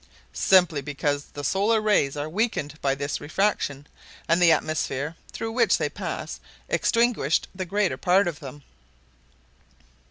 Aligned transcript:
"Simply 0.33 0.81
because 0.81 1.25
the 1.25 1.43
solar 1.43 1.79
rays 1.79 2.17
are 2.17 2.27
weakened 2.27 2.81
by 2.81 2.95
this 2.95 3.21
refraction, 3.21 3.85
and 4.27 4.41
the 4.41 4.51
atmosphere 4.51 5.15
through 5.31 5.51
which 5.51 5.77
they 5.77 5.89
pass 5.89 6.39
extinguished 6.67 7.47
the 7.53 7.65
greater 7.65 7.97
part 7.97 8.27
of 8.27 8.39
them!" 8.39 8.63